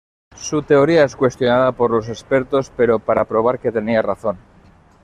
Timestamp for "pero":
2.75-2.97